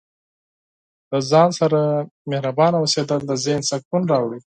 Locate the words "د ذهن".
3.25-3.61